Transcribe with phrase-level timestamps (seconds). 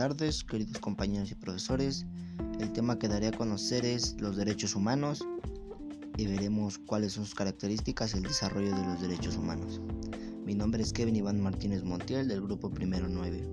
[0.00, 2.06] tardes, queridos compañeros y profesores.
[2.58, 5.22] El tema que daré a conocer es los derechos humanos
[6.16, 9.78] y veremos cuáles son sus características y el desarrollo de los derechos humanos.
[10.46, 13.46] Mi nombre es Kevin Iván Martínez Montiel del grupo Primero 9.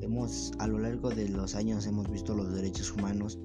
[0.00, 3.38] Hemos, a lo largo de los años hemos visto los derechos humanos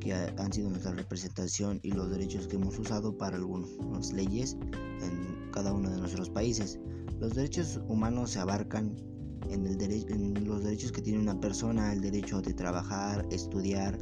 [0.00, 4.58] que han sido nuestra representación y los derechos que hemos usado para algunas leyes
[5.00, 6.78] en cada uno de nuestros países.
[7.18, 8.94] Los derechos humanos se abarcan
[9.50, 9.80] en, el
[10.10, 13.98] en los que tiene una persona, el derecho de trabajar, estudiar,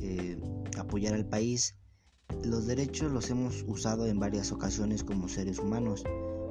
[0.00, 0.40] eh,
[0.78, 1.76] apoyar al país.
[2.42, 6.04] Los derechos los hemos usado en varias ocasiones como seres humanos.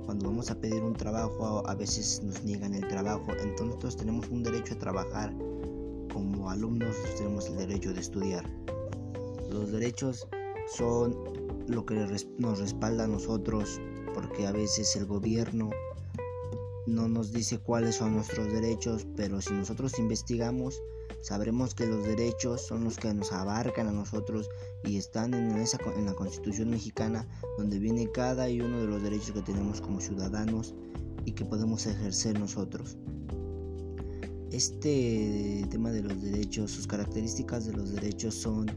[0.06, 4.44] Cuando vamos a pedir un trabajo, a veces nos niegan el trabajo, entonces tenemos un
[4.44, 5.36] derecho a trabajar.
[6.14, 8.46] Como alumnos tenemos el derecho de estudiar.
[9.50, 10.28] Los derechos
[10.78, 11.16] son
[11.68, 11.96] lo que
[12.38, 13.82] nos respalda a nosotros,
[14.14, 15.72] porque a veces el gobierno
[16.88, 20.82] no nos dice cuáles son nuestros derechos, pero si nosotros investigamos,
[21.22, 24.50] sabremos que los derechos son los que nos abarcan a nosotros
[24.84, 27.28] y están en, esa, la Constitución mexicana,
[27.58, 30.76] donde viene cada y uno de los derechos que tenemos como ciudadanos
[31.26, 32.98] y que podemos ejercer nosotros.
[34.52, 38.68] Este tema de los derechos, sus características de los derechos son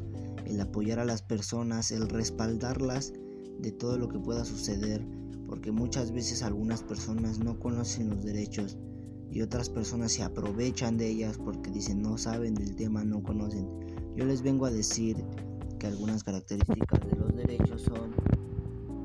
[0.46, 3.12] el apoyar a las personas, el respaldarlas
[3.60, 5.04] de todo lo que pueda suceder
[5.48, 8.76] porque muchas veces algunas personas no conocen los derechos
[9.30, 13.66] y otras personas se aprovechan de ellas porque dicen no saben del tema, no conocen.
[14.14, 15.16] Yo les vengo a decir
[15.78, 18.14] que algunas características de los derechos son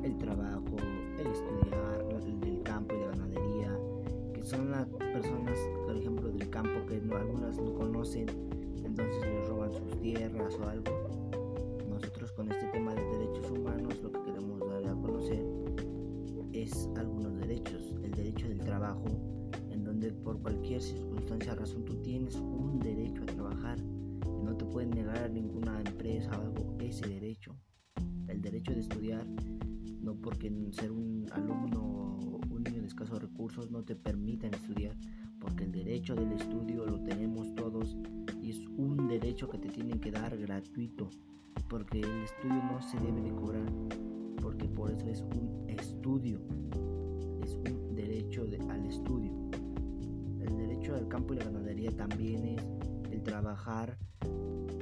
[0.04, 0.76] el trabajo,
[1.18, 3.80] el estudiar, el del campo y de ganadería,
[4.34, 8.28] que son las personas, por ejemplo, del campo que algunas no conocen,
[8.84, 11.43] entonces les roban sus tierras o algo.
[19.04, 23.78] Trabajo, en donde por cualquier circunstancia, razón, tú tienes un derecho a trabajar.
[23.80, 27.56] Y no te pueden negar a ninguna empresa o ese derecho.
[28.28, 29.26] El derecho de estudiar,
[30.02, 34.96] no porque ser un alumno o un niño de escasos recursos no te permitan estudiar,
[35.40, 37.98] porque el derecho del estudio lo tenemos todos
[38.42, 41.10] y es un derecho que te tienen que dar gratuito,
[41.70, 43.72] porque el estudio no se debe de cobrar
[44.44, 46.42] porque por eso es un estudio,
[47.42, 47.83] es un
[48.42, 49.32] derecho al estudio.
[50.42, 52.64] El derecho al campo y la ganadería también es
[53.12, 53.98] el trabajar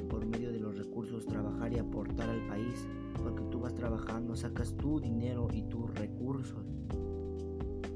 [0.09, 2.87] por medio de los recursos, trabajar y aportar al país,
[3.21, 6.65] porque tú vas trabajando, sacas tu dinero y tus recursos.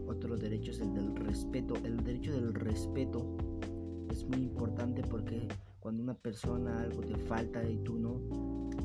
[0.07, 1.75] Otro derecho es el del respeto.
[1.83, 3.37] El derecho del respeto
[4.09, 5.47] es muy importante porque
[5.79, 8.19] cuando una persona algo te falta y tú no,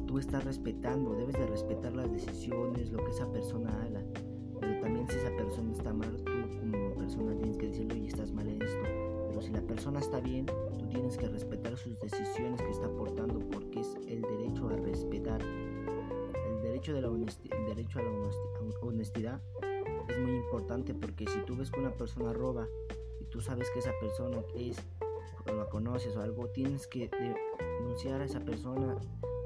[0.06, 4.04] tú estás respetando, debes de respetar las decisiones, lo que esa persona haga.
[4.60, 6.22] Pero también si esa persona está mal,
[7.10, 8.82] persona tienes que decirle, oye, estás mal en esto.
[9.28, 10.46] Pero si la persona está bien,
[10.78, 15.42] tú tienes que respetar sus decisiones que está aportando porque es el derecho a respetar.
[15.42, 18.10] El derecho, de la el derecho a la
[18.80, 19.42] honestidad
[20.08, 22.68] es muy importante porque si tú ves que una persona roba
[23.20, 24.76] y tú sabes que esa persona es
[25.50, 27.10] o la conoces o algo, tienes que
[27.58, 28.96] denunciar a esa persona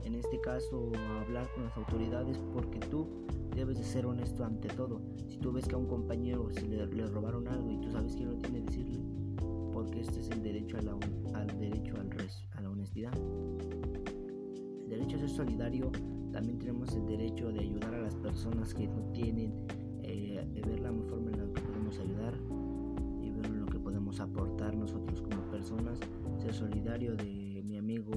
[0.05, 0.93] en este caso
[1.23, 3.09] hablar con las autoridades porque tú
[3.55, 5.01] debes de ser honesto ante todo.
[5.29, 8.25] Si tú ves que a un compañero se le, robaron algo y tú sabes que
[8.25, 9.01] no tiene decirle,
[9.73, 12.11] porque este es el derecho a al derecho al
[12.53, 13.13] a la honestidad.
[14.85, 15.91] El derecho a ser solidario,
[16.33, 19.53] también tenemos el derecho de ayudar a las personas que no tienen,
[20.03, 22.35] eh, de ver la forma en la que podemos ayudar
[23.23, 25.99] y ver lo que podemos aportar nosotros como personas,
[26.39, 27.45] ser solidario de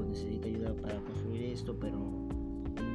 [0.08, 2.28] necesita ayuda para construir esto, pero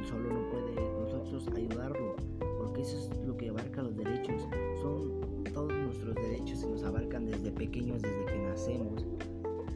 [0.03, 2.15] solo no puede nosotros ayudarlo,
[2.57, 4.47] porque eso es lo que abarca los derechos.
[4.81, 9.05] Son todos nuestros derechos y nos abarcan desde pequeños, desde que nacemos.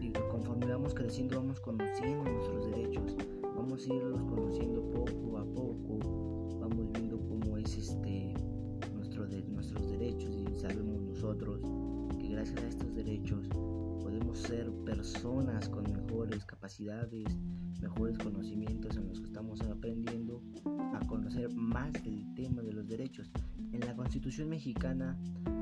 [0.01, 3.15] Y conforme vamos creciendo, vamos conociendo nuestros derechos,
[3.55, 5.99] vamos a irlos conociendo poco a poco,
[6.59, 8.33] vamos viendo cómo es este
[8.93, 11.61] nuestro de, nuestros derechos y sabemos nosotros
[12.19, 13.49] que gracias a estos derechos
[13.97, 17.25] podemos ser personas con mejores capacidades,
[17.81, 20.41] mejores conocimientos en los que estamos aprendiendo
[20.93, 23.31] a conocer más el tema de los derechos.
[23.71, 25.17] En la Constitución mexicana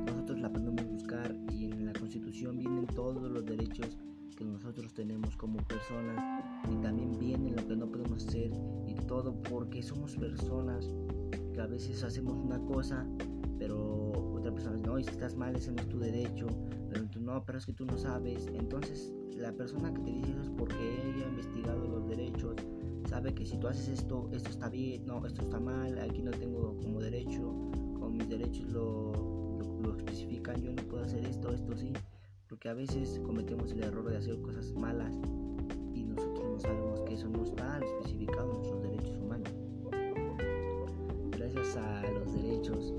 [0.06, 3.98] nosotros la podemos buscar y en la Constitución vienen todos los derechos
[4.36, 6.22] que nosotros tenemos como personas
[6.70, 8.52] y también viene lo que no podemos hacer
[8.86, 10.94] y todo porque somos personas
[11.54, 13.08] que a veces hacemos una cosa
[13.58, 16.48] pero otra persona dice, no, si estás mal, ese no es tu derecho,
[17.04, 18.48] pero no, pero es que tú no sabes.
[18.54, 22.56] Entonces, la persona que te dice eso es porque ella ha investigado los derechos,
[23.10, 26.32] sabe que si tú haces esto, esto está bien, no, esto está mal, aquí no
[26.32, 27.54] tengo como derecho,
[28.00, 29.12] con mis derechos lo,
[29.82, 31.92] lo, especifican, yo no puedo hacer esto, esto sí.
[32.48, 35.16] porque a veces cometemos el error de hacer cosas malas
[35.94, 39.54] y nosotros no sabemos que eso no está especificado en nuestros derechos humanos.
[41.32, 42.94] Gracias a los derechos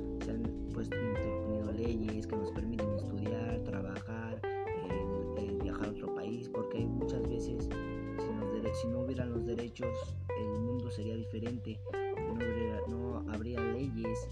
[12.88, 14.28] no, habría leyes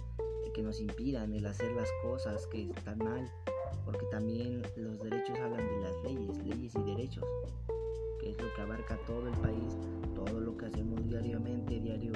[0.55, 3.29] que nos impidan el hacer las cosas que están mal
[3.85, 7.25] porque también los derechos hablan de las leyes, leyes y derechos,
[8.21, 9.77] que es lo que abarca todo el país,
[10.15, 12.13] todo lo que hacemos diariamente, diario,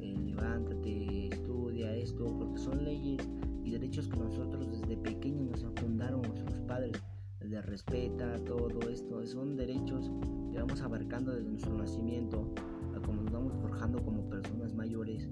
[0.00, 3.28] eh, levántate, estudia esto, porque son leyes
[3.64, 7.00] y derechos que nosotros desde pequeños nos fundaron nuestros padres,
[7.40, 10.10] desde respeta, todo esto, son derechos
[10.50, 12.48] que vamos abarcando desde nuestro nacimiento,
[13.04, 15.28] como nos vamos forjando como personas mayores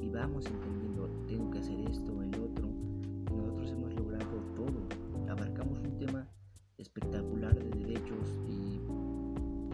[0.00, 2.68] y vamos entendiendo, tengo que hacer esto, el otro,
[3.30, 5.30] y nosotros hemos logrado todo.
[5.30, 6.26] Abarcamos un tema
[6.78, 8.80] espectacular de derechos y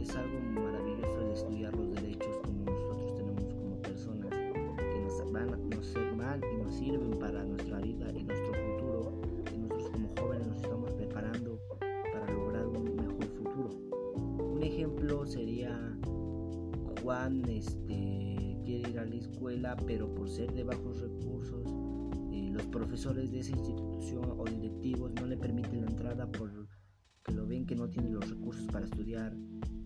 [0.02, 5.70] es algo maravilloso el estudiar los derechos como nosotros tenemos como personas que nos van
[5.70, 7.73] nos mal y nos sirven para nuestra
[17.24, 21.64] Juan este quiere ir a la escuela pero por ser de bajos recursos
[22.52, 27.64] los profesores de esa institución o directivos no le permiten la entrada porque lo ven
[27.64, 29.34] que no tiene los recursos para estudiar.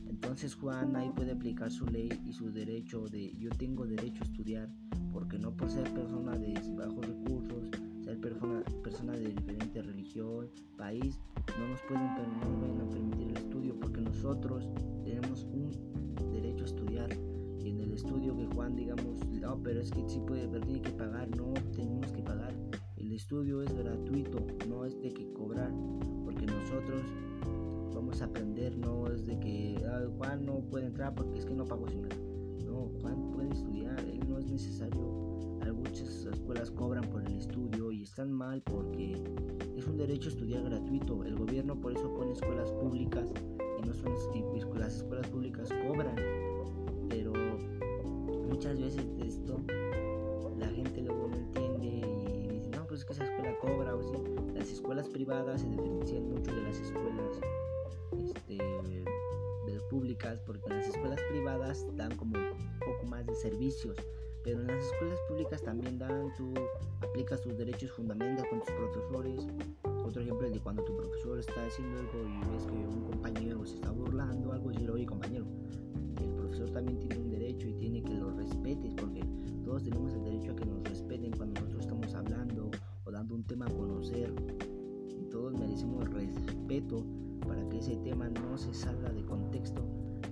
[0.08, 4.26] Entonces Juan ahí puede aplicar su ley y su derecho de yo tengo derecho a
[4.26, 4.68] estudiar
[5.12, 7.68] porque no por ser persona de bajos recursos,
[8.02, 11.20] ser persona, persona de diferente religión, país,
[11.56, 14.68] no nos pueden no permitir el estudio porque nosotros
[18.76, 22.54] digamos, no, pero es que sí puede, pero tiene que pagar, no, tenemos que pagar
[23.18, 24.38] estudio es gratuito,
[24.68, 25.72] no es de que cobrar,
[26.24, 27.02] porque nosotros
[27.92, 29.76] vamos a aprender, no es de que
[30.16, 32.16] Juan no puede entrar porque es que no sin nada.
[32.64, 35.58] No, Juan puede estudiar, él no es necesario.
[35.62, 39.20] Algunas escuelas cobran por el estudio y están mal porque
[39.76, 41.24] es un derecho estudiar gratuito.
[41.24, 43.32] El gobierno por eso pone escuelas públicas
[43.82, 44.12] y no son
[44.78, 46.14] las escuelas públicas cobran,
[47.08, 47.32] pero
[48.48, 49.60] muchas veces de esto
[50.58, 52.68] la gente luego no entiende
[53.04, 54.18] que esa escuela cobra o sí.
[54.54, 57.40] Las escuelas privadas se diferencian mucho de las escuelas
[58.18, 58.58] este,
[59.88, 63.96] públicas porque las escuelas privadas dan como un poco más de servicios
[64.44, 66.54] pero en las escuelas públicas también dan, tú
[67.02, 69.46] aplicas tus derechos fundamentales con tus profesores.
[70.06, 73.66] Otro ejemplo es de cuando tu profesor está haciendo algo y ves que un compañero
[73.66, 75.44] se está burlando, algo y oye compañero,
[87.46, 89.82] para que ese tema no se salga de contexto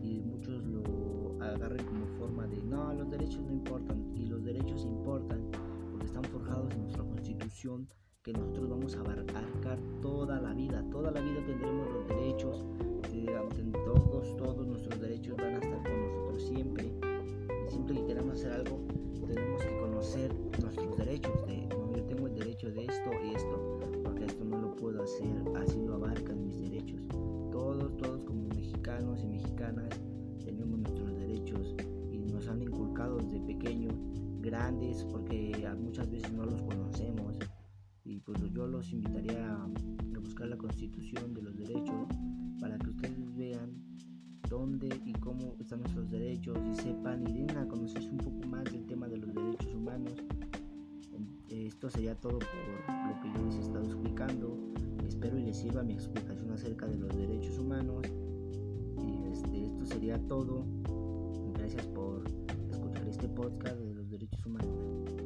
[0.03, 4.85] y muchos lo agarren como forma de no, los derechos no importan y los derechos
[4.85, 5.51] importan
[5.91, 7.89] porque están forjados en nuestra constitución
[8.23, 12.65] que nosotros vamos a abarcar toda la vida, toda la vida tendremos los derechos,
[13.85, 16.93] todos, todos nuestros derechos van a estar con nosotros siempre.
[17.69, 18.81] Siempre que queramos hacer algo,
[19.27, 20.46] tenemos que conocer
[38.57, 39.69] yo los invitaría a,
[40.21, 42.09] buscar la constitución de los derechos
[42.59, 43.71] para que ustedes vean
[44.49, 48.65] dónde y cómo están nuestros derechos y sepan y den a conocerse un poco más
[48.65, 50.15] del tema de los derechos humanos
[51.67, 54.57] esto sería todo por lo que yo les he estado explicando.
[55.07, 58.07] Espero y les sirva mi explicación acerca de los derechos humanos.
[58.99, 60.65] Y este, esto sería todo.
[61.55, 62.25] Gracias por
[62.71, 65.26] escuchar este podcast de los derechos humanos.